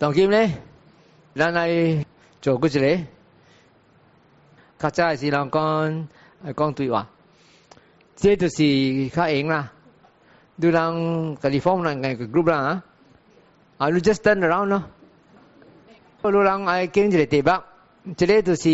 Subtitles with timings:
[0.00, 0.54] 唐劍呢，
[1.34, 2.06] 咱来
[2.40, 3.04] 做嗰時嚟，
[4.80, 6.06] 佢真係時兩講
[6.42, 7.06] 係講對話，
[8.14, 8.36] 即是
[9.14, 9.72] 佢影啦。
[10.58, 12.82] 都兩 Californian 個 group 啦，
[13.78, 14.84] 啊都 just turn around 咯。
[16.22, 17.62] 我攞兩，我講住地方，
[18.16, 18.68] 即係都是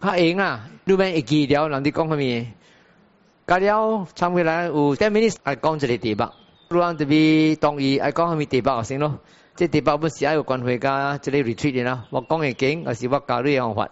[0.00, 0.68] 佢影啊。
[0.84, 2.52] 兩邊一记了，兩啲讲下面，
[3.46, 6.32] 加了撐回来有 ten minutes，我講住嚟地方，
[6.68, 9.18] 攞兩特別當以，我講下面地方好先咯。
[9.60, 12.06] 即第八步还有关趕回家，即里 retreat 啦。
[12.08, 13.90] 我讲嘅景，也是我教呢方法。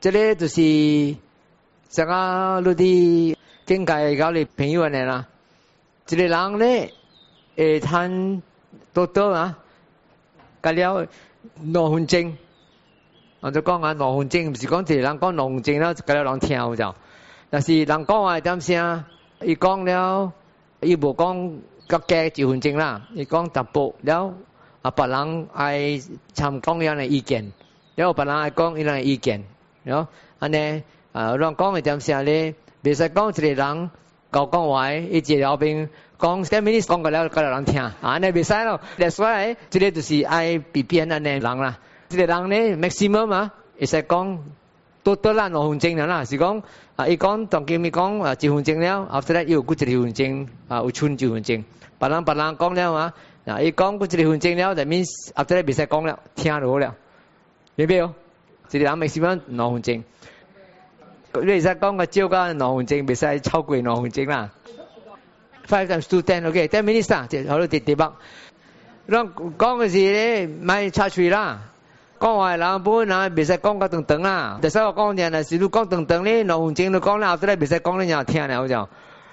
[0.00, 1.16] 即里就是
[1.88, 5.26] 上啊嗰啲境界搞你朋友嚟啦。
[6.04, 6.92] 即里人咧，
[7.56, 8.42] 诶，談
[8.92, 9.58] 多多啊。
[10.60, 11.06] 隔了
[11.62, 12.36] 两分钟。
[13.40, 16.94] 我就讲下两分钟唔是讲啲人讲羅漢精啦，隔了解聽就，
[17.48, 19.04] 但是人讲话点声，
[19.40, 20.30] 伊讲了，
[20.82, 21.58] 伊无讲。
[21.86, 24.34] 各界就环境啦，你讲直播了，
[24.80, 26.00] 啊，别人爱
[26.32, 27.52] 参讲样的意见，
[27.94, 29.44] 然后别人爱讲伊样意见，
[29.82, 30.82] 然后安尼
[31.12, 33.90] 啊，乱讲一点些咧，别使讲一个人
[34.30, 38.80] 搞讲话，一直聊天，讲虾米哩，讲过了，各人听安尼别使咯。
[38.98, 44.42] That's why，这个就是爱比辩安尼人啦，这个人呢，maximum 嘛，一使讲。
[45.04, 46.62] 都得咱兩份證啦啦，是講
[46.96, 51.62] 啊，伊講當今伊講啊一份證了，後頭咧又過一份證啊，有剩一份證，
[51.98, 55.04] 別人別人講了啊，嗱伊講過一份證了，就免
[55.36, 56.96] 後頭咧袂使講了，聽就好了，
[57.74, 58.14] 明白哦？
[58.70, 60.02] 一個人咪是講兩份證，
[61.34, 64.50] 你會使講個少加兩份證，袂使超過兩份證啦。
[65.66, 68.14] Five times two ten OK，ten minutes 啦，就好到第第八。
[69.06, 71.73] 咱講嘅是咧，咪插嘴啦。
[72.24, 74.58] 讲话嘅人本啊，未使讲得长长啦。
[74.62, 77.36] 就算我讲嘢咧，是你讲长长咧，两分钟你讲啦。
[77.36, 78.88] 之后咧，未使讲你人听了，我讲。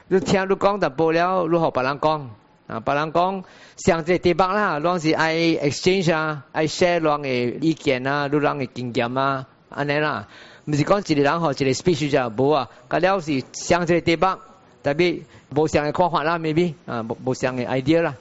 [0.09, 2.30] 你听你讲就不了，如何别人讲？
[2.67, 3.44] 啊，别人讲
[3.78, 10.27] 上一地方啦，拢是爱 exchange 啊，爱 share，攞嘅意见啊，人嘅经验啊，安尼啦。
[10.65, 12.70] 毋是讲一个人学一个 speech 就冇啊。
[12.89, 14.38] 佢了是上一地方，
[14.83, 15.20] 特别
[15.55, 18.15] 无上嘅看法啦，m a y b e 啊，无无上嘅 idea 啦。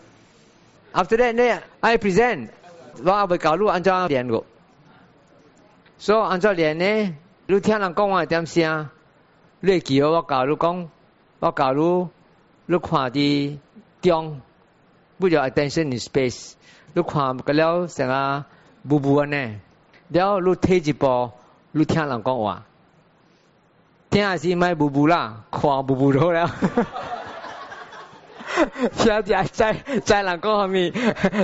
[0.93, 2.51] After that 咧，I present，
[3.05, 4.45] 我阿贝教卢安怎点脑。
[6.03, 7.15] 所以按照连呢，
[7.47, 8.89] 你听人讲话点声，
[9.61, 10.89] 瑞记哦，我教你讲，
[11.41, 12.09] 我教你，
[12.65, 13.59] 你看的
[14.01, 14.41] 中，
[15.19, 16.55] 不要 attention in space，
[16.95, 18.47] 你看不了什么
[18.89, 19.61] 布布呢？
[20.09, 21.33] 然后你退一步，
[21.73, 22.65] 你听人讲话，
[24.09, 26.51] 听下是卖布布啦，看布布多了。
[28.93, 29.73] 小姐在
[30.05, 30.93] 在人讲后面，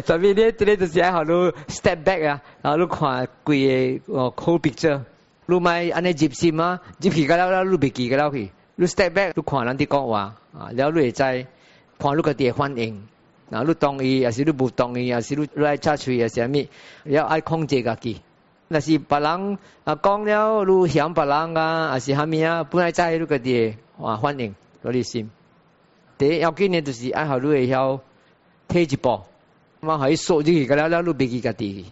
[0.04, 1.30] 这边你你就是爱好你
[1.68, 5.00] step back 啊，然后你看贵个哦 cool picture，
[5.46, 11.22] 你买安尼入心啊，入去个了，你别记个了去，你 step back，你看人哋讲话啊，然后你会知
[11.98, 13.02] 看你个地反应，
[13.50, 16.68] 然后你同意，也是你不同意，也是你来插嘴，也是咩，
[17.04, 18.20] 要爱控制家己。
[18.68, 25.30] 那是别人啊讲了，你嫌别人啊，还是虾米啊，本来在你个地啊反应，嗰啲心。
[26.18, 28.00] 第一要紧的就是爱好你会晓
[28.68, 29.20] 退一步，
[29.80, 31.84] 我可以说进去，个了了你别记家己，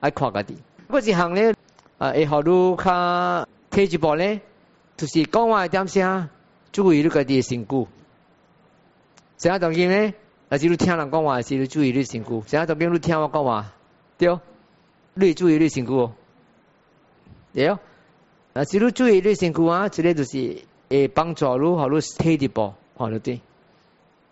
[0.00, 0.56] 爱看家己。
[0.86, 1.54] 不一项咧，
[1.98, 4.40] 啊，会好你较退一步咧，
[4.96, 6.28] 就是讲话点声，
[6.70, 7.86] 注意你家己的身躯。
[9.38, 10.14] 啥东西咧？
[10.50, 12.42] 啊，是你听人讲话，时，你注意你身躯。
[12.46, 13.72] 啥东西你听我讲话，
[14.18, 14.40] 对、哦，
[15.14, 16.12] 你注意你身躯、哦，
[17.52, 17.80] 对、哦。
[18.52, 22.72] 啊，是你注意你身躯啊，这个就是会帮助你，好你退一步。
[22.96, 23.40] 好了，对。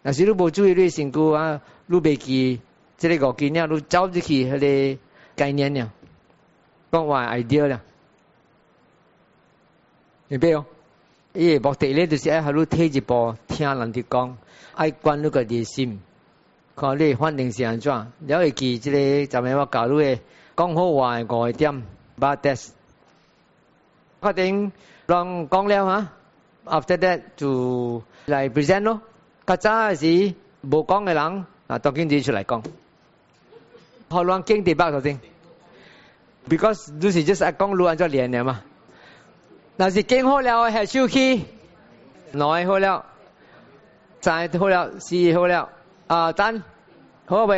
[0.06, 2.60] 嗱，是你无注意你身躯啊，你俾记
[2.96, 4.50] 即个個概念，你早就去迄
[4.94, 5.00] 个
[5.34, 5.92] 概念了，
[6.92, 7.80] 講話 idea 啦，
[10.28, 10.64] 明白？
[11.32, 14.38] 诶目的咧就是爱喺你退一步，听人哋讲，
[14.76, 16.00] 爱管你个热心，
[16.76, 20.20] 看哋反应是安怎，有会记即係準備我教你，
[20.56, 21.82] 讲好話外點，
[22.20, 22.70] 把 test，
[24.20, 24.70] 我等
[25.08, 26.06] 講完嚇
[26.76, 29.02] ，after that to present 咯。
[29.46, 32.60] 卡扎是无讲的人，啊，t a l 出来讲，
[34.10, 34.90] 好乱讲，对吧？
[34.90, 35.20] 头先
[36.48, 38.62] ，because 都是 j 是讲路，按照练嘛。
[39.76, 41.44] 但是讲好了，还休息，
[42.32, 43.06] 耐好了，
[44.20, 45.68] 再好了，坐好了，
[46.08, 46.60] 啊，等
[47.26, 47.52] 好不？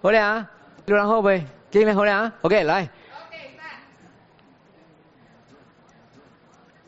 [0.00, 0.48] 好俩，
[0.86, 1.28] 就让好不？
[1.70, 2.88] 讲俩，OK，来。